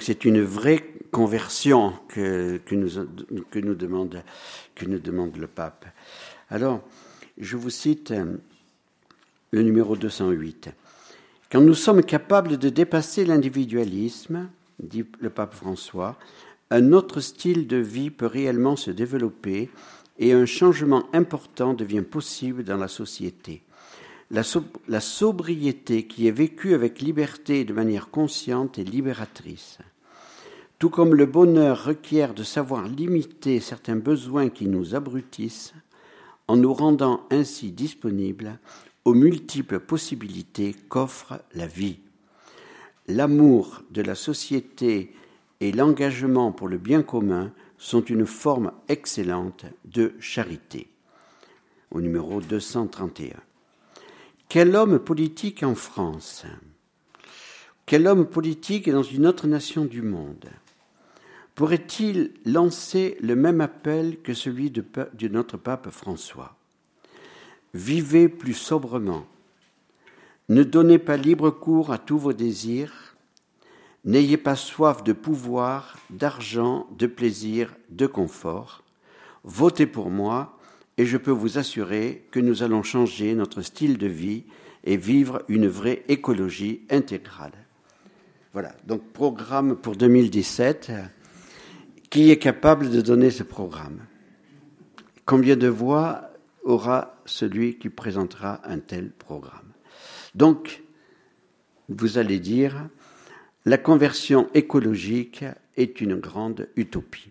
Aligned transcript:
C'est 0.00 0.24
une 0.24 0.42
vraie 0.42 0.84
conversion 1.10 1.94
que, 2.08 2.60
nous, 2.70 2.88
que, 3.50 3.58
nous 3.58 3.74
demande, 3.74 4.22
que 4.74 4.84
nous 4.86 4.98
demande 4.98 5.36
le 5.36 5.46
pape. 5.46 5.86
Alors, 6.50 6.82
je 7.38 7.56
vous 7.56 7.70
cite 7.70 8.10
euh, 8.10 8.36
le 9.50 9.62
numéro 9.62 9.96
208. 9.96 10.70
Quand 11.50 11.60
nous 11.60 11.74
sommes 11.74 12.02
capables 12.02 12.58
de 12.58 12.68
dépasser 12.68 13.24
l'individualisme, 13.24 14.48
dit 14.78 15.04
le 15.20 15.30
pape 15.30 15.54
François, 15.54 16.18
un 16.70 16.92
autre 16.92 17.20
style 17.20 17.66
de 17.66 17.78
vie 17.78 18.10
peut 18.10 18.26
réellement 18.26 18.76
se 18.76 18.90
développer 18.90 19.70
et 20.18 20.32
un 20.32 20.46
changement 20.46 21.04
important 21.12 21.74
devient 21.74 22.02
possible 22.02 22.64
dans 22.64 22.76
la 22.76 22.88
société. 22.88 23.62
La, 24.30 25.00
sobriété 25.00 26.06
qui 26.06 26.26
est 26.26 26.32
vécue 26.32 26.74
avec 26.74 27.00
liberté 27.00 27.64
de 27.64 27.72
manière 27.72 28.10
consciente 28.10 28.78
est 28.78 28.84
libératrice. 28.84 29.78
Tout 30.78 30.90
comme 30.90 31.14
le 31.14 31.24
bonheur 31.24 31.84
requiert 31.84 32.34
de 32.34 32.42
savoir 32.42 32.86
limiter 32.88 33.58
certains 33.58 33.96
besoins 33.96 34.50
qui 34.50 34.66
nous 34.66 34.94
abrutissent, 34.94 35.72
en 36.46 36.56
nous 36.56 36.74
rendant 36.74 37.26
ainsi 37.30 37.72
disponibles 37.72 38.58
aux 39.06 39.14
multiples 39.14 39.80
possibilités 39.80 40.74
qu'offre 40.90 41.42
la 41.54 41.66
vie. 41.66 42.00
L'amour 43.06 43.82
de 43.90 44.02
la 44.02 44.14
société 44.14 45.14
et 45.60 45.72
l'engagement 45.72 46.52
pour 46.52 46.68
le 46.68 46.76
bien 46.76 47.02
commun 47.02 47.50
sont 47.78 48.02
une 48.02 48.26
forme 48.26 48.72
excellente 48.88 49.64
de 49.86 50.12
charité. 50.20 50.88
Au 51.90 52.02
numéro 52.02 52.42
231. 52.42 53.47
Quel 54.48 54.76
homme 54.76 54.98
politique 54.98 55.62
en 55.62 55.74
France? 55.74 56.46
Quel 57.84 58.06
homme 58.06 58.24
politique 58.24 58.88
dans 58.88 59.02
une 59.02 59.26
autre 59.26 59.46
nation 59.46 59.84
du 59.84 60.00
monde? 60.00 60.46
Pourrait-il 61.54 62.32
lancer 62.46 63.18
le 63.20 63.36
même 63.36 63.60
appel 63.60 64.22
que 64.22 64.32
celui 64.32 64.70
de, 64.70 64.82
notre 65.28 65.58
pape 65.58 65.90
François? 65.90 66.56
Vivez 67.74 68.30
plus 68.30 68.54
sobrement, 68.54 69.26
ne 70.48 70.62
donnez 70.62 70.98
pas 70.98 71.18
libre 71.18 71.50
cours 71.50 71.92
à 71.92 71.98
tous 71.98 72.16
vos 72.16 72.32
désirs, 72.32 73.16
n'ayez 74.06 74.38
pas 74.38 74.56
soif 74.56 75.04
de 75.04 75.12
pouvoir, 75.12 75.98
d'argent, 76.08 76.86
de 76.96 77.06
plaisir, 77.06 77.74
de 77.90 78.06
confort. 78.06 78.82
Votez 79.44 79.86
pour 79.86 80.08
moi 80.08 80.57
et 80.98 81.06
je 81.06 81.16
peux 81.16 81.30
vous 81.30 81.58
assurer 81.58 82.24
que 82.32 82.40
nous 82.40 82.62
allons 82.62 82.82
changer 82.82 83.34
notre 83.34 83.62
style 83.62 83.96
de 83.96 84.08
vie 84.08 84.42
et 84.84 84.96
vivre 84.96 85.42
une 85.48 85.68
vraie 85.68 86.02
écologie 86.08 86.82
intégrale. 86.90 87.52
Voilà, 88.52 88.74
donc 88.84 89.12
programme 89.12 89.76
pour 89.76 89.94
2017 89.94 90.92
qui 92.10 92.30
est 92.30 92.38
capable 92.38 92.90
de 92.90 93.00
donner 93.00 93.30
ce 93.30 93.44
programme? 93.44 94.00
Combien 95.24 95.56
de 95.56 95.68
voix 95.68 96.30
aura 96.64 97.20
celui 97.26 97.78
qui 97.78 97.90
présentera 97.90 98.60
un 98.68 98.78
tel 98.78 99.10
programme? 99.10 99.72
Donc, 100.34 100.82
vous 101.88 102.18
allez 102.18 102.40
dire, 102.40 102.88
la 103.66 103.78
conversion 103.78 104.48
écologique 104.54 105.44
est 105.76 106.00
une 106.00 106.16
grande 106.16 106.68
utopie. 106.76 107.30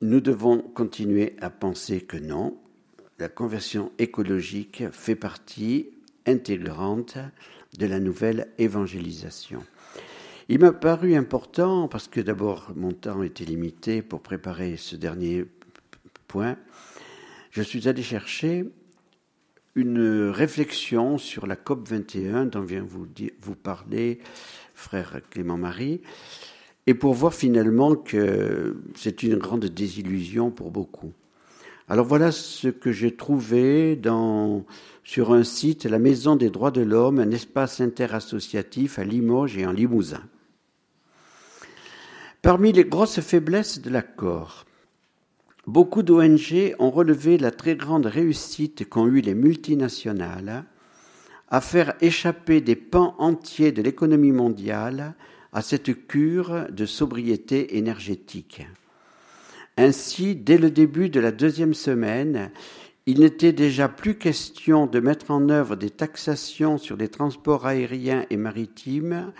Nous 0.00 0.20
devons 0.20 0.58
continuer 0.58 1.36
à 1.40 1.50
penser 1.50 2.00
que 2.00 2.16
non, 2.16 2.58
la 3.18 3.28
conversion 3.28 3.92
écologique 3.98 4.84
fait 4.92 5.14
partie 5.14 5.90
intégrante 6.26 7.16
de 7.78 7.86
la 7.86 8.00
nouvelle 8.00 8.48
évangélisation. 8.58 9.64
Il 10.48 10.58
m'a 10.58 10.72
paru 10.72 11.14
important, 11.14 11.88
parce 11.88 12.08
que 12.08 12.20
d'abord 12.20 12.72
mon 12.74 12.92
temps 12.92 13.22
était 13.22 13.44
limité 13.44 14.02
pour 14.02 14.20
préparer 14.20 14.76
ce 14.76 14.96
dernier 14.96 15.46
point, 16.26 16.56
je 17.50 17.62
suis 17.62 17.88
allé 17.88 18.02
chercher 18.02 18.64
une 19.76 20.28
réflexion 20.28 21.18
sur 21.18 21.46
la 21.46 21.56
COP 21.56 21.88
21 21.88 22.46
dont 22.46 22.62
vient 22.62 22.84
vous, 22.84 23.54
parler 23.54 24.18
frère 24.74 25.20
Clément 25.30 25.56
Marie, 25.56 26.00
et 26.86 26.94
pour 26.94 27.14
voir 27.14 27.34
finalement 27.34 27.94
que 27.94 28.76
c'est 28.94 29.22
une 29.22 29.36
grande 29.36 29.64
désillusion 29.66 30.50
pour 30.50 30.70
beaucoup. 30.70 31.12
Alors 31.88 32.06
voilà 32.06 32.32
ce 32.32 32.68
que 32.68 32.92
j'ai 32.92 33.14
trouvé 33.14 34.00
sur 35.02 35.32
un 35.34 35.44
site, 35.44 35.84
la 35.84 35.98
Maison 35.98 36.34
des 36.36 36.48
droits 36.48 36.70
de 36.70 36.80
l'homme, 36.80 37.18
un 37.18 37.30
espace 37.30 37.80
interassociatif 37.80 38.98
à 38.98 39.04
Limoges 39.04 39.58
et 39.58 39.66
en 39.66 39.72
Limousin. 39.72 40.22
Parmi 42.40 42.72
les 42.72 42.84
grosses 42.84 43.20
faiblesses 43.20 43.80
de 43.80 43.90
l'accord, 43.90 44.64
beaucoup 45.66 46.02
d'ONG 46.02 46.74
ont 46.78 46.90
relevé 46.90 47.38
la 47.38 47.50
très 47.50 47.76
grande 47.76 48.06
réussite 48.06 48.88
qu'ont 48.88 49.06
eue 49.06 49.20
les 49.20 49.34
multinationales 49.34 50.64
à 51.48 51.60
faire 51.60 51.94
échapper 52.00 52.60
des 52.60 52.76
pans 52.76 53.14
entiers 53.18 53.72
de 53.72 53.82
l'économie 53.82 54.32
mondiale 54.32 55.14
à 55.54 55.62
cette 55.62 56.06
cure 56.06 56.66
de 56.70 56.84
sobriété 56.84 57.78
énergétique. 57.78 58.66
Ainsi, 59.76 60.36
dès 60.36 60.58
le 60.58 60.70
début 60.70 61.08
de 61.08 61.20
la 61.20 61.32
deuxième 61.32 61.74
semaine, 61.74 62.50
il 63.06 63.20
n'était 63.20 63.52
déjà 63.52 63.88
plus 63.88 64.16
question 64.16 64.86
de 64.86 64.98
mettre 65.00 65.30
en 65.30 65.48
œuvre 65.48 65.76
des 65.76 65.90
taxations 65.90 66.76
sur 66.76 66.96
les 66.96 67.08
transports 67.08 67.66
aériens 67.66 68.26
et 68.30 68.36
maritimes 68.36 69.32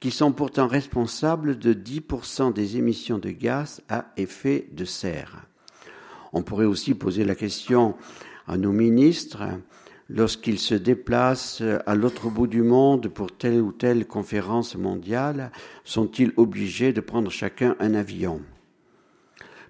qui 0.00 0.10
sont 0.10 0.32
pourtant 0.32 0.68
responsables 0.68 1.58
de 1.58 1.74
10% 1.74 2.52
des 2.52 2.76
émissions 2.76 3.18
de 3.18 3.30
gaz 3.30 3.82
à 3.88 4.06
effet 4.16 4.68
de 4.72 4.84
serre. 4.84 5.46
On 6.32 6.42
pourrait 6.42 6.66
aussi 6.66 6.94
poser 6.94 7.24
la 7.24 7.34
question 7.34 7.94
à 8.46 8.56
nos 8.56 8.72
ministres 8.72 9.42
lorsqu'ils 10.08 10.58
se 10.58 10.74
déplacent 10.74 11.62
à 11.86 11.94
l'autre 11.94 12.30
bout 12.30 12.46
du 12.46 12.62
monde 12.62 13.08
pour 13.08 13.36
telle 13.36 13.60
ou 13.60 13.72
telle 13.72 14.06
conférence 14.06 14.76
mondiale, 14.76 15.50
sont-ils 15.84 16.32
obligés 16.36 16.92
de 16.92 17.00
prendre 17.00 17.30
chacun 17.30 17.76
un 17.80 17.94
avion? 17.94 18.40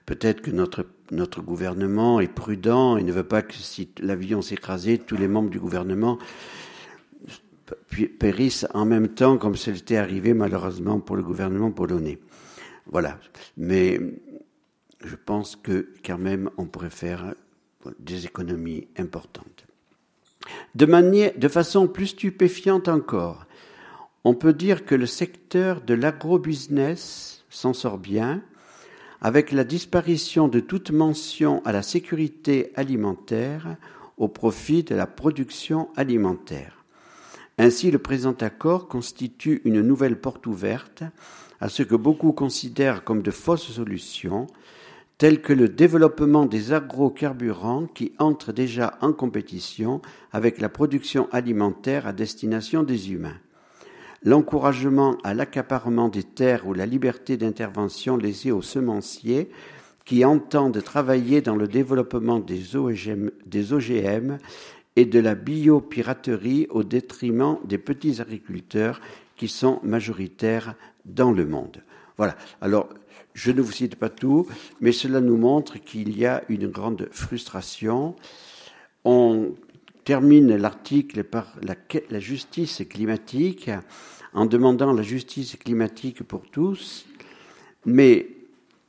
Peut-être 0.05 0.41
que 0.41 0.53
notre, 0.53 1.43
gouvernement 1.43 2.21
est 2.21 2.33
prudent 2.33 2.97
et 2.97 3.03
ne 3.03 3.13
veut 3.13 3.25
pas 3.25 3.43
que 3.43 3.55
si 3.55 3.91
l'avion 4.01 4.41
s'écrasait, 4.41 4.99
tous 4.99 5.17
les 5.17 5.29
membres 5.29 5.51
du 5.51 5.59
gouvernement 5.59 6.19
périssent 8.21 8.67
en 8.75 8.85
même 8.85 9.09
temps 9.09 9.39
comme 9.39 9.57
c'était 9.57 9.97
arrivé 9.97 10.33
malheureusement 10.33 11.01
pour 11.01 11.17
le 11.17 11.25
gouvernement 11.25 11.73
polonais. 11.73 12.21
Voilà. 12.87 13.19
Mais 13.57 14.01
je 15.05 15.17
pense 15.17 15.57
que 15.57 15.89
quand 16.05 16.19
même 16.19 16.51
on 16.57 16.67
pourrait 16.67 16.91
faire 16.91 17.35
des 17.99 18.27
économies 18.27 18.87
importantes. 18.97 19.66
De, 20.75 21.49
façon 21.49 21.89
plus 21.89 22.09
stupéfiante 22.09 22.89
encore, 22.89 23.47
on 24.25 24.35
peut 24.35 24.53
dire 24.53 24.85
que 24.85 24.95
le 24.95 25.07
secteur 25.07 25.81
de 25.81 25.95
l'agrobusiness 25.95 27.45
s'en 27.51 27.73
sort 27.73 27.99
bien, 27.99 28.43
avec 29.21 29.53
la 29.53 29.65
disparition 29.65 30.49
de 30.49 30.61
toute 30.61 30.91
mention 30.91 31.63
à 31.65 31.73
la 31.73 31.83
sécurité 31.83 32.73
alimentaire 32.77 33.77
au 34.19 34.29
profit 34.29 34.83
de 34.83 34.95
la 34.95 35.07
production 35.07 35.89
alimentaire. 35.97 36.85
Ainsi, 37.59 37.91
le 37.91 37.99
présent 37.99 38.37
accord 38.41 38.87
constitue 38.89 39.63
une 39.65 39.81
nouvelle 39.81 40.21
porte 40.21 40.47
ouverte 40.47 41.03
à 41.61 41.69
ce 41.71 41.83
que 41.83 41.95
beaucoup 41.95 42.33
considèrent 42.33 43.03
comme 43.03 43.23
de 43.23 43.31
fausses 43.31 43.73
solutions, 43.73 44.47
telles 45.19 45.41
que 45.41 45.53
le 45.53 45.69
développement 45.69 46.45
des 46.45 46.73
agrocarburants 46.73 47.87
qui 47.87 48.13
entrent 48.19 48.53
déjà 48.53 48.99
en 49.01 49.13
compétition 49.13 50.03
avec 50.33 50.61
la 50.61 50.69
production 50.69 51.29
alimentaire 51.33 52.07
à 52.07 52.13
destination 52.13 52.83
des 52.83 53.13
humains, 53.13 53.39
l'encouragement 54.23 55.17
à 55.25 55.33
l'accaparement 55.33 56.09
des 56.09 56.23
terres 56.23 56.67
ou 56.67 56.75
la 56.75 56.85
liberté 56.85 57.37
d'intervention 57.37 58.17
laissée 58.17 58.53
aux 58.53 58.63
semenciers 58.63 59.51
qui 60.05 60.25
entendent 60.25 60.83
travailler 60.83 61.41
dans 61.41 61.57
le 61.57 61.67
développement 61.67 62.39
des 62.39 62.77
OGM 62.77 64.39
et 64.97 65.05
de 65.05 65.19
la 65.19 65.35
biopiraterie 65.35 66.67
au 66.71 66.85
détriment 66.85 67.59
des 67.65 67.79
petits 67.79 68.21
agriculteurs 68.21 69.01
qui 69.37 69.49
sont 69.49 69.81
majoritaires 69.83 70.75
dans 71.05 71.33
le 71.33 71.47
monde. 71.47 71.83
Voilà. 72.17 72.37
Alors, 72.61 72.89
je 73.35 73.53
ne 73.53 73.61
vous 73.61 73.73
cite 73.73 73.97
pas 73.97 74.09
tout, 74.09 74.47
mais 74.81 74.93
cela 74.93 75.21
nous 75.21 75.37
montre 75.37 75.79
qu'il 75.79 76.17
y 76.17 76.27
a 76.27 76.43
une 76.49 76.69
grande 76.69 77.09
frustration. 77.13 78.17
On 79.05 79.55
termine 80.05 80.57
l'article 80.57 81.25
par 81.25 81.55
la, 81.63 82.21
justice 82.21 82.83
climatique 82.89 83.71
en 84.33 84.47
demandant 84.47 84.93
la 84.93 85.03
justice 85.03 85.57
climatique 85.57 86.23
pour 86.23 86.43
tous, 86.51 87.07
mais 87.85 88.29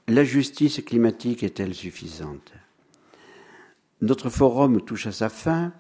la 0.08 0.24
justice 0.24 0.82
climatique 0.86 1.44
est-elle 1.44 1.74
suffisante? 1.74 2.54
Notre 4.02 4.30
forum 4.30 4.82
touche 4.82 5.08
à 5.08 5.12
sa 5.12 5.30
fin 5.30 5.74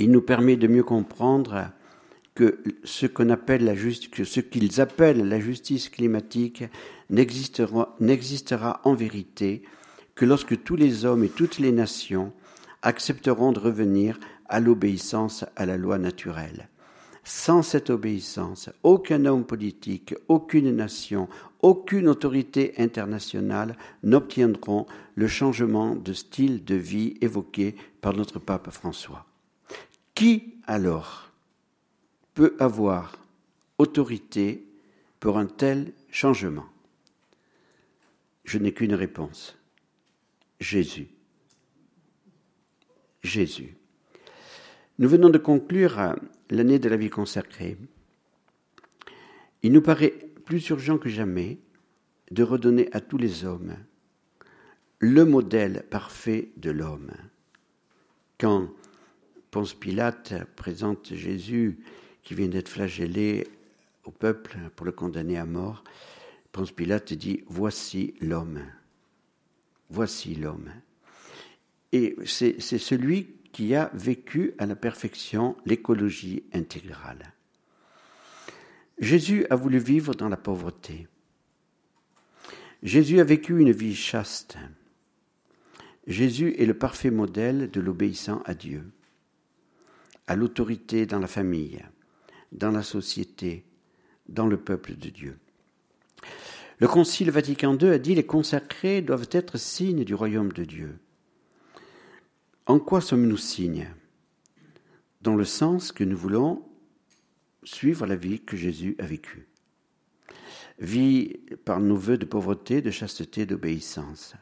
il 0.00 0.10
nous 0.10 0.22
permet 0.22 0.56
de 0.56 0.66
mieux 0.66 0.82
comprendre 0.82 1.70
que 2.40 2.58
ce 2.84 3.04
qu'on 3.04 3.28
appelle 3.28 3.66
la 3.66 3.74
ce 3.76 4.40
qu'ils 4.40 4.80
appellent 4.80 5.28
la 5.28 5.38
justice 5.38 5.90
climatique 5.90 6.64
n'existera 7.10 8.80
en 8.84 8.94
vérité 8.94 9.62
que 10.14 10.24
lorsque 10.24 10.62
tous 10.62 10.76
les 10.76 11.04
hommes 11.04 11.22
et 11.22 11.28
toutes 11.28 11.58
les 11.58 11.70
nations 11.70 12.32
accepteront 12.80 13.52
de 13.52 13.58
revenir 13.58 14.18
à 14.48 14.58
l'obéissance 14.58 15.44
à 15.54 15.66
la 15.66 15.76
loi 15.76 15.98
naturelle. 15.98 16.70
Sans 17.24 17.60
cette 17.62 17.90
obéissance, 17.90 18.70
aucun 18.84 19.26
homme 19.26 19.44
politique, 19.44 20.14
aucune 20.28 20.74
nation, 20.74 21.28
aucune 21.60 22.08
autorité 22.08 22.72
internationale 22.78 23.76
n'obtiendront 24.02 24.86
le 25.14 25.28
changement 25.28 25.94
de 25.94 26.14
style 26.14 26.64
de 26.64 26.74
vie 26.74 27.18
évoqué 27.20 27.74
par 28.00 28.14
notre 28.14 28.38
pape 28.38 28.70
François. 28.70 29.26
Qui 30.14 30.54
alors 30.66 31.29
peut 32.40 32.56
avoir 32.58 33.18
autorité 33.76 34.64
pour 35.20 35.36
un 35.36 35.44
tel 35.44 35.92
changement 36.10 36.64
Je 38.44 38.56
n'ai 38.56 38.72
qu'une 38.72 38.94
réponse. 38.94 39.58
Jésus. 40.58 41.08
Jésus. 43.22 43.76
Nous 44.98 45.06
venons 45.06 45.28
de 45.28 45.36
conclure 45.36 46.14
l'année 46.48 46.78
de 46.78 46.88
la 46.88 46.96
vie 46.96 47.10
consacrée. 47.10 47.76
Il 49.62 49.72
nous 49.72 49.82
paraît 49.82 50.14
plus 50.46 50.66
urgent 50.70 50.96
que 50.96 51.10
jamais 51.10 51.58
de 52.30 52.42
redonner 52.42 52.88
à 52.92 53.02
tous 53.02 53.18
les 53.18 53.44
hommes 53.44 53.76
le 54.98 55.26
modèle 55.26 55.84
parfait 55.90 56.52
de 56.56 56.70
l'homme. 56.70 57.12
Quand 58.38 58.70
Ponce 59.50 59.74
Pilate 59.74 60.32
présente 60.56 61.14
Jésus 61.14 61.80
qui 62.30 62.36
vient 62.36 62.46
d'être 62.46 62.68
flagellé 62.68 63.48
au 64.04 64.12
peuple 64.12 64.56
pour 64.76 64.86
le 64.86 64.92
condamner 64.92 65.36
à 65.36 65.46
mort, 65.46 65.82
Ponce 66.52 66.70
Pilate 66.70 67.12
dit 67.12 67.42
Voici 67.48 68.14
l'homme. 68.20 68.62
Voici 69.88 70.36
l'homme. 70.36 70.70
Et 71.90 72.14
c'est 72.24 72.60
celui 72.60 73.34
qui 73.50 73.74
a 73.74 73.90
vécu 73.94 74.54
à 74.58 74.66
la 74.66 74.76
perfection 74.76 75.56
l'écologie 75.66 76.44
intégrale. 76.52 77.34
Jésus 79.00 79.44
a 79.50 79.56
voulu 79.56 79.80
vivre 79.80 80.14
dans 80.14 80.28
la 80.28 80.36
pauvreté. 80.36 81.08
Jésus 82.84 83.18
a 83.18 83.24
vécu 83.24 83.58
une 83.58 83.72
vie 83.72 83.96
chaste. 83.96 84.56
Jésus 86.06 86.54
est 86.58 86.66
le 86.66 86.74
parfait 86.74 87.10
modèle 87.10 87.72
de 87.72 87.80
l'obéissant 87.80 88.40
à 88.44 88.54
Dieu, 88.54 88.84
à 90.28 90.36
l'autorité 90.36 91.06
dans 91.06 91.18
la 91.18 91.26
famille, 91.26 91.82
dans 92.52 92.70
la 92.70 92.82
société, 92.82 93.64
dans 94.28 94.46
le 94.46 94.56
peuple 94.56 94.96
de 94.96 95.08
Dieu. 95.08 95.38
Le 96.78 96.88
Concile 96.88 97.30
Vatican 97.30 97.76
II 97.76 97.90
a 97.90 97.98
dit 97.98 98.14
les 98.14 98.24
consacrés 98.24 99.02
doivent 99.02 99.28
être 99.32 99.58
signes 99.58 100.04
du 100.04 100.14
royaume 100.14 100.52
de 100.52 100.64
Dieu. 100.64 100.98
En 102.66 102.78
quoi 102.78 103.00
sommes-nous 103.00 103.36
signes? 103.36 103.88
Dans 105.20 105.36
le 105.36 105.44
sens 105.44 105.92
que 105.92 106.04
nous 106.04 106.16
voulons 106.16 106.64
suivre 107.64 108.06
la 108.06 108.16
vie 108.16 108.40
que 108.40 108.56
Jésus 108.56 108.96
a 108.98 109.04
vécue. 109.04 109.48
Vie 110.78 111.36
par 111.64 111.80
nos 111.80 111.96
voeux 111.96 112.16
de 112.16 112.24
pauvreté, 112.24 112.80
de 112.80 112.90
chasteté, 112.90 113.44
d'obéissance. 113.44 114.34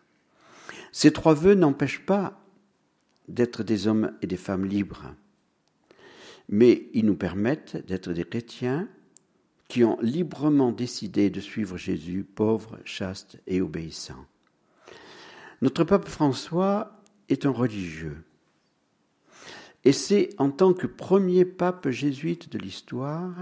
Ces 0.93 1.13
trois 1.13 1.35
voeux 1.35 1.55
n'empêchent 1.55 2.07
pas 2.07 2.41
d'être 3.27 3.63
des 3.65 3.89
hommes 3.89 4.13
et 4.23 4.27
des 4.27 4.37
femmes 4.37 4.65
libres, 4.65 5.15
mais 6.49 6.89
ils 6.95 7.05
nous 7.05 7.17
permettent 7.17 7.77
d'être 7.87 8.13
des 8.13 8.25
chrétiens 8.25 8.89
qui 9.69 9.85
ont 9.85 9.99
librement 10.01 10.73
décidé 10.73 11.29
de 11.29 11.41
suivre 11.41 11.77
Jésus, 11.77 12.25
pauvre, 12.25 12.79
chaste 12.85 13.39
et 13.47 13.61
obéissant. 13.61 14.25
Notre 15.61 15.85
pape 15.85 16.09
François 16.09 17.03
est 17.29 17.45
un 17.45 17.51
religieux. 17.51 18.25
Et 19.85 19.93
c'est 19.93 20.31
en 20.39 20.51
tant 20.51 20.73
que 20.73 20.87
premier 20.87 21.45
pape 21.45 21.91
jésuite 21.91 22.51
de 22.51 22.59
l'histoire 22.59 23.35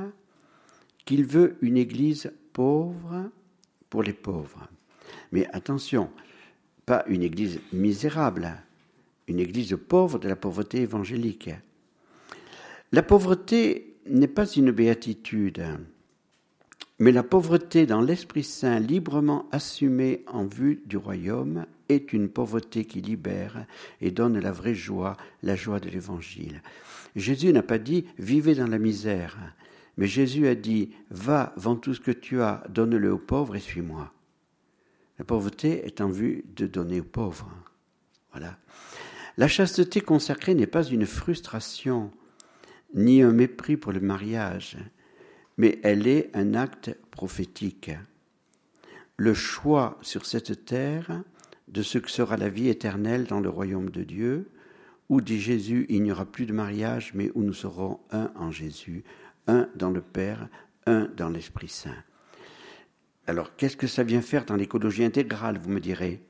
qu'il 1.05 1.25
veut 1.25 1.57
une 1.63 1.77
Église 1.77 2.33
pauvre 2.53 3.31
pour 3.89 4.03
les 4.03 4.13
pauvres. 4.13 4.69
Mais 5.31 5.49
attention, 5.53 6.11
pas 6.85 7.05
une 7.07 7.23
Église 7.23 7.61
misérable, 7.73 8.53
une 9.29 9.39
Église 9.39 9.77
pauvre 9.89 10.19
de 10.19 10.29
la 10.29 10.37
pauvreté 10.37 10.81
évangélique. 10.81 11.51
La 12.93 13.03
pauvreté 13.03 13.97
n'est 14.09 14.29
pas 14.29 14.47
une 14.47 14.71
béatitude, 14.71 15.65
mais 16.99 17.11
la 17.11 17.25
pauvreté 17.25 17.85
dans 17.85 18.01
l'Esprit 18.01 18.45
Saint 18.45 18.79
librement 18.79 19.49
assumée 19.51 20.25
en 20.29 20.47
vue 20.47 20.83
du 20.87 20.97
royaume 20.97 21.67
est 21.89 22.13
une 22.13 22.29
pauvreté 22.29 22.85
qui 22.85 23.01
libère 23.01 23.67
et 24.01 24.13
donne 24.13 24.39
la 24.39 24.53
vraie 24.53 24.75
joie, 24.75 25.17
la 25.43 25.57
joie 25.57 25.81
de 25.81 25.91
l'Évangile. 25.91 26.63
Jésus 27.17 27.53
n'a 27.53 27.63
pas 27.63 27.79
dit 27.79 28.07
vivez 28.19 28.55
dans 28.55 28.69
la 28.69 28.79
misère, 28.79 29.37
mais 29.97 30.07
Jésus 30.07 30.47
a 30.47 30.55
dit 30.55 30.91
va, 31.11 31.53
vends 31.57 31.77
tout 31.77 31.93
ce 31.93 32.01
que 32.01 32.13
tu 32.13 32.41
as, 32.41 32.63
donne-le 32.69 33.13
aux 33.13 33.19
pauvres 33.19 33.57
et 33.57 33.61
suis-moi. 33.61 34.13
La 35.19 35.25
pauvreté 35.25 35.85
est 35.87 36.01
en 36.01 36.09
vue 36.09 36.45
de 36.55 36.67
donner 36.67 37.01
aux 37.01 37.05
pauvres. 37.05 37.51
Voilà. 38.31 38.59
La 39.39 39.49
chasteté 39.49 40.01
consacrée 40.01 40.55
n'est 40.55 40.67
pas 40.67 40.85
une 40.85 41.07
frustration, 41.07 42.13
ni 42.95 43.23
un 43.23 43.33
mépris 43.33 43.77
pour 43.77 43.93
le 43.93 44.01
mariage, 44.01 44.77
mais 45.57 45.79
elle 45.83 46.07
est 46.07 46.31
un 46.35 46.55
acte 46.55 46.97
prophétique. 47.11 47.91
Le 49.17 49.35
choix 49.35 49.99
sur 50.03 50.27
cette 50.27 50.65
terre 50.65 51.23
de 51.69 51.83
ce 51.83 51.99
que 51.99 52.11
sera 52.11 52.37
la 52.37 52.49
vie 52.49 52.69
éternelle 52.69 53.25
dans 53.25 53.41
le 53.41 53.49
royaume 53.49 53.91
de 53.91 54.03
Dieu, 54.03 54.51
où, 55.09 55.21
dit 55.21 55.41
Jésus, 55.41 55.87
il 55.89 56.03
n'y 56.03 56.13
aura 56.13 56.27
plus 56.27 56.47
de 56.47 56.53
mariage, 56.53 57.13
mais 57.15 57.31
où 57.35 57.43
nous 57.43 57.55
serons 57.55 58.01
un 58.11 58.31
en 58.37 58.51
Jésus, 58.51 59.05
un 59.47 59.69
dans 59.77 59.91
le 59.91 60.01
Père, 60.01 60.49
un 60.87 61.09
dans 61.17 61.29
l'Esprit 61.29 61.69
Saint. 61.69 61.97
Alors, 63.27 63.57
qu'est-ce 63.57 63.77
que 63.77 63.87
ça 63.87 64.05
vient 64.05 64.23
faire 64.23 64.45
dans 64.45 64.57
l'écologie 64.57 65.05
intégrale, 65.05 65.59
vous 65.59 65.71
me 65.71 65.81
direz? 65.81 66.21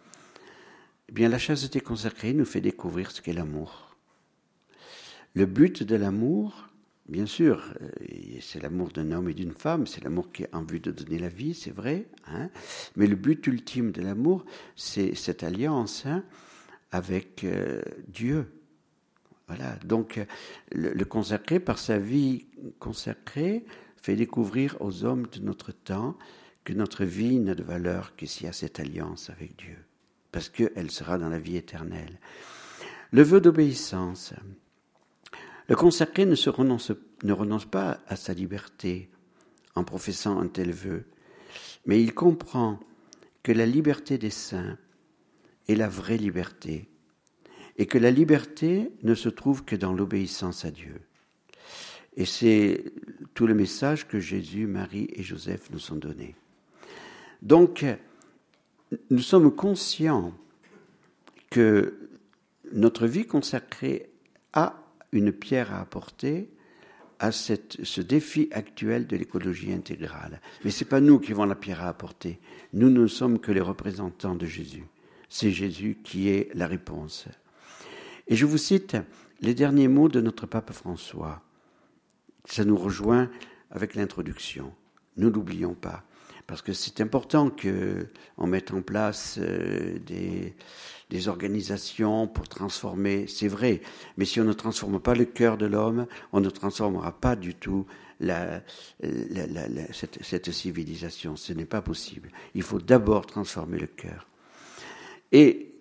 Eh 1.08 1.12
bien, 1.12 1.28
la 1.28 1.38
chasteté 1.38 1.80
consacrée 1.80 2.32
nous 2.32 2.44
fait 2.44 2.60
découvrir 2.60 3.10
ce 3.10 3.20
qu'est 3.20 3.32
l'amour. 3.32 3.85
Le 5.36 5.46
but 5.46 5.82
de 5.84 5.94
l'amour, 5.96 6.66
Bien 7.08 7.26
sûr, 7.26 7.72
euh, 7.80 7.88
c'est 8.40 8.60
l'amour 8.60 8.88
d'un 8.88 9.12
homme 9.12 9.28
et 9.28 9.34
d'une 9.34 9.52
femme, 9.52 9.86
c'est 9.86 10.02
l'amour 10.02 10.32
qui 10.32 10.44
a 10.44 10.48
envie 10.54 10.80
de 10.80 10.90
donner 10.90 11.20
la 11.20 11.28
vie, 11.28 11.54
c'est 11.54 11.70
vrai. 11.70 12.08
Hein 12.26 12.50
Mais 12.96 13.06
le 13.06 13.14
but 13.14 13.46
ultime 13.46 13.92
de 13.92 14.02
l'amour, 14.02 14.44
c'est 14.74 15.14
cette 15.14 15.44
alliance 15.44 16.04
hein, 16.04 16.24
avec 16.90 17.44
euh, 17.44 17.80
Dieu. 18.08 18.50
Voilà. 19.46 19.76
Donc, 19.84 20.20
le, 20.72 20.92
le, 20.92 21.04
consacré, 21.04 21.60
par 21.60 21.78
sa 21.78 21.96
vie 21.96 22.46
consacrée, 22.80 23.64
fait 24.02 24.16
découvrir 24.16 24.76
aux 24.80 25.04
hommes 25.04 25.28
de 25.28 25.38
notre 25.38 25.70
temps 25.70 26.18
que 26.64 26.72
notre 26.72 27.04
vie 27.04 27.38
n'a 27.38 27.54
de 27.54 27.62
valeur 27.62 28.16
que 28.16 28.26
s'il 28.26 28.46
y 28.46 28.48
a 28.48 28.52
cette 28.52 28.80
alliance 28.80 29.30
avec 29.30 29.54
Dieu, 29.56 29.76
parce 30.32 30.48
qu'elle 30.48 30.90
sera 30.90 31.18
dans 31.18 31.28
la 31.28 31.38
vie 31.38 31.56
éternelle. 31.56 32.18
Le 33.12 33.22
vœu 33.22 33.40
d'obéissance. 33.40 34.34
Le 35.68 35.74
consacré 35.74 36.26
ne, 36.26 37.32
renonce 37.32 37.64
pas 37.64 38.00
à 38.06 38.16
sa 38.16 38.32
liberté 38.32 39.10
en 39.74 39.84
professant 39.84 40.38
un 40.40 40.46
tel 40.46 40.72
vœu, 40.72 41.04
mais 41.86 42.02
il 42.02 42.14
comprend 42.14 42.78
que 43.42 43.52
la 43.52 43.66
liberté 43.66 44.16
des 44.18 44.30
saints 44.30 44.78
est 45.68 45.74
la 45.74 45.88
vraie 45.88 46.16
liberté, 46.16 46.88
et 47.78 47.86
que 47.86 47.98
la 47.98 48.10
liberté 48.10 48.92
ne 49.02 49.14
se 49.14 49.28
trouve 49.28 49.64
que 49.64 49.76
dans 49.76 49.92
l'obéissance 49.92 50.64
à 50.64 50.70
Dieu. 50.70 51.00
Et 52.16 52.24
c'est 52.24 52.84
tout 53.34 53.46
le 53.46 53.54
message 53.54 54.08
que 54.08 54.20
Jésus, 54.20 54.66
Marie 54.66 55.08
et 55.12 55.22
Joseph 55.22 55.68
nous 55.70 55.92
ont 55.92 55.96
donné. 55.96 56.34
Donc, 57.42 57.84
nous 59.10 59.18
sommes 59.18 59.54
conscients 59.54 60.32
que 61.50 62.08
notre 62.72 63.06
vie 63.06 63.26
consacrée 63.26 64.10
a 64.52 64.85
une 65.16 65.32
pierre 65.32 65.72
à 65.74 65.80
apporter 65.80 66.50
à 67.18 67.32
ce 67.32 68.00
défi 68.00 68.48
actuel 68.52 69.06
de 69.06 69.16
l'écologie 69.16 69.72
intégrale. 69.72 70.40
Mais 70.64 70.70
ce 70.70 70.84
n'est 70.84 70.90
pas 70.90 71.00
nous 71.00 71.18
qui 71.18 71.32
avons 71.32 71.46
la 71.46 71.54
pierre 71.54 71.82
à 71.82 71.88
apporter. 71.88 72.38
Nous 72.72 72.90
ne 72.90 73.06
sommes 73.06 73.38
que 73.38 73.52
les 73.52 73.60
représentants 73.60 74.34
de 74.34 74.46
Jésus. 74.46 74.84
C'est 75.28 75.50
Jésus 75.50 75.98
qui 76.04 76.28
est 76.28 76.50
la 76.54 76.66
réponse. 76.66 77.26
Et 78.28 78.36
je 78.36 78.44
vous 78.44 78.58
cite 78.58 78.96
les 79.40 79.54
derniers 79.54 79.88
mots 79.88 80.08
de 80.08 80.20
notre 80.20 80.46
pape 80.46 80.72
François. 80.72 81.42
Ça 82.44 82.64
nous 82.64 82.76
rejoint 82.76 83.30
avec 83.70 83.94
l'introduction. 83.94 84.72
Nous 85.16 85.30
n'oublions 85.30 85.74
pas 85.74 86.04
parce 86.46 86.62
que 86.62 86.72
c'est 86.72 87.00
important 87.00 87.50
qu'on 87.50 88.46
mette 88.46 88.72
en 88.72 88.82
place 88.82 89.38
euh, 89.40 89.98
des, 89.98 90.54
organisations 91.28 92.28
pour 92.28 92.48
transformer, 92.48 93.26
c'est 93.26 93.48
vrai, 93.48 93.80
mais 94.16 94.24
si 94.24 94.40
on 94.40 94.44
ne 94.44 94.52
transforme 94.52 95.00
pas 95.00 95.14
le 95.14 95.24
cœur 95.24 95.56
de 95.56 95.66
l'homme, 95.66 96.06
on 96.32 96.40
ne 96.40 96.50
transformera 96.50 97.12
pas 97.12 97.36
du 97.36 97.54
tout 97.54 97.86
cette, 99.92 100.50
civilisation. 100.50 101.36
Ce 101.36 101.52
n'est 101.52 101.64
pas 101.64 101.82
possible. 101.82 102.30
Il 102.54 102.62
faut 102.62 102.80
d'abord 102.80 103.26
transformer 103.26 103.78
le 103.78 103.86
cœur. 103.86 104.26
Et 105.32 105.72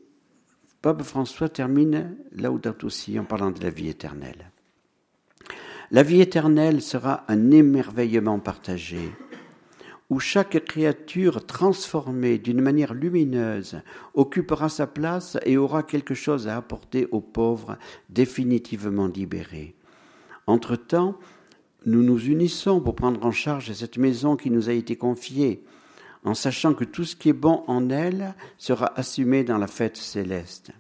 Pape 0.82 1.04
François 1.04 1.50
termine 1.50 2.16
là 2.32 2.52
où 2.52 2.60
aussi 2.84 3.20
en 3.20 3.26
parlant 3.26 3.52
de 3.52 3.62
la 3.62 3.70
vie 3.70 3.90
éternelle. 3.90 4.52
La 5.92 6.04
vie 6.04 6.22
éternelle 6.22 6.82
sera 6.82 7.26
un 7.28 7.52
émerveillement 7.52 8.40
partagé, 8.40 9.12
où 10.10 10.20
chaque 10.20 10.64
créature 10.66 11.46
transformée 11.46 12.38
d'une 12.38 12.62
manière 12.62 12.94
lumineuse 12.94 13.82
occupera 14.14 14.70
sa 14.70 14.88
place 14.88 15.38
et 15.46 15.58
aura 15.58 15.84
quelque 15.84 16.14
chose 16.14 16.48
à 16.48 16.58
apporter 16.58 17.08
aux 17.12 17.22
pauvres 17.22 17.78
définitivement 18.10 19.08
libérés. 19.08 19.74
Entre-temps, 20.48 21.18
nous 21.86 22.04
nous 22.04 22.20
unissons 22.20 22.82
pour 22.82 22.96
prendre 22.96 23.26
en 23.26 23.32
charge 23.32 23.74
cette 23.74 23.98
maison 23.98 24.36
qui 24.36 24.52
nous 24.52 24.70
a 24.70 24.74
été 24.74 24.96
confiée, 24.96 25.64
en 26.24 26.34
sachant 26.34 26.74
que 26.74 26.84
tout 26.84 27.04
ce 27.04 27.16
qui 27.16 27.30
est 27.30 27.34
bon 27.34 27.64
en 27.68 27.90
elle 27.90 28.34
sera 28.58 28.98
assumé 28.98 29.44
dans 29.44 29.58
la 29.58 29.68
fête 29.68 29.98
céleste. 29.98 30.72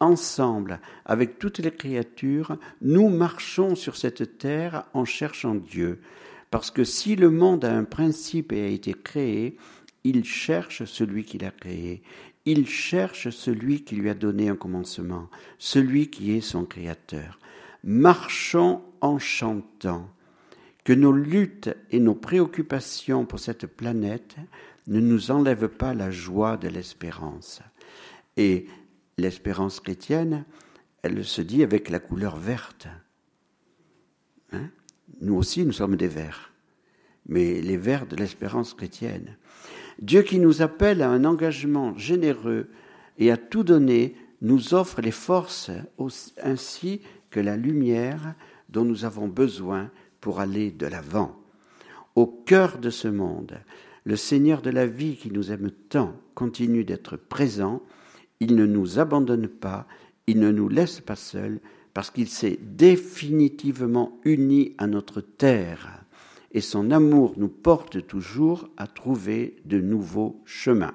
Ensemble, 0.00 0.80
avec 1.06 1.38
toutes 1.38 1.58
les 1.58 1.70
créatures, 1.70 2.56
nous 2.82 3.08
marchons 3.08 3.74
sur 3.74 3.96
cette 3.96 4.38
terre 4.38 4.84
en 4.92 5.04
cherchant 5.04 5.54
Dieu, 5.54 6.00
parce 6.54 6.70
que 6.70 6.84
si 6.84 7.16
le 7.16 7.30
monde 7.30 7.64
a 7.64 7.76
un 7.76 7.82
principe 7.82 8.52
et 8.52 8.62
a 8.62 8.68
été 8.68 8.94
créé, 8.94 9.56
il 10.04 10.24
cherche 10.24 10.84
celui 10.84 11.24
qui 11.24 11.36
l'a 11.36 11.50
créé, 11.50 12.04
il 12.44 12.68
cherche 12.68 13.30
celui 13.30 13.82
qui 13.82 13.96
lui 13.96 14.08
a 14.08 14.14
donné 14.14 14.48
un 14.48 14.54
commencement, 14.54 15.28
celui 15.58 16.10
qui 16.10 16.30
est 16.30 16.40
son 16.40 16.64
créateur. 16.64 17.40
Marchons 17.82 18.82
en 19.00 19.18
chantant, 19.18 20.08
que 20.84 20.92
nos 20.92 21.10
luttes 21.10 21.76
et 21.90 21.98
nos 21.98 22.14
préoccupations 22.14 23.26
pour 23.26 23.40
cette 23.40 23.66
planète 23.66 24.36
ne 24.86 25.00
nous 25.00 25.32
enlèvent 25.32 25.66
pas 25.66 25.92
la 25.92 26.12
joie 26.12 26.56
de 26.56 26.68
l'espérance. 26.68 27.62
Et 28.36 28.68
l'espérance 29.18 29.80
chrétienne, 29.80 30.44
elle 31.02 31.24
se 31.24 31.42
dit 31.42 31.64
avec 31.64 31.90
la 31.90 31.98
couleur 31.98 32.36
verte. 32.36 32.86
Hein? 34.52 34.70
Nous 35.20 35.34
aussi, 35.34 35.64
nous 35.64 35.72
sommes 35.72 35.96
des 35.96 36.08
verts, 36.08 36.52
mais 37.26 37.60
les 37.60 37.76
verts 37.76 38.06
de 38.06 38.16
l'espérance 38.16 38.74
chrétienne. 38.74 39.36
Dieu 40.00 40.22
qui 40.22 40.38
nous 40.38 40.62
appelle 40.62 41.02
à 41.02 41.10
un 41.10 41.24
engagement 41.24 41.96
généreux 41.96 42.68
et 43.18 43.30
à 43.30 43.36
tout 43.36 43.62
donner, 43.62 44.16
nous 44.42 44.74
offre 44.74 45.00
les 45.00 45.10
forces 45.10 45.70
ainsi 46.42 47.00
que 47.30 47.40
la 47.40 47.56
lumière 47.56 48.34
dont 48.68 48.84
nous 48.84 49.04
avons 49.04 49.28
besoin 49.28 49.90
pour 50.20 50.40
aller 50.40 50.70
de 50.70 50.86
l'avant. 50.86 51.36
Au 52.14 52.26
cœur 52.26 52.78
de 52.78 52.90
ce 52.90 53.08
monde, 53.08 53.58
le 54.04 54.16
Seigneur 54.16 54.62
de 54.62 54.70
la 54.70 54.86
vie 54.86 55.16
qui 55.16 55.30
nous 55.30 55.50
aime 55.50 55.70
tant 55.88 56.14
continue 56.34 56.84
d'être 56.84 57.16
présent. 57.16 57.82
Il 58.40 58.54
ne 58.54 58.66
nous 58.66 58.98
abandonne 58.98 59.48
pas, 59.48 59.86
il 60.26 60.40
ne 60.40 60.50
nous 60.50 60.68
laisse 60.68 61.00
pas 61.00 61.16
seuls, 61.16 61.60
parce 61.94 62.10
qu'il 62.10 62.28
s'est 62.28 62.58
définitivement 62.60 64.18
uni 64.24 64.74
à 64.78 64.86
notre 64.86 65.20
terre, 65.20 66.04
et 66.50 66.60
son 66.60 66.90
amour 66.90 67.34
nous 67.36 67.48
porte 67.48 68.06
toujours 68.06 68.68
à 68.76 68.86
trouver 68.86 69.56
de 69.64 69.80
nouveaux 69.80 70.42
chemins. 70.44 70.94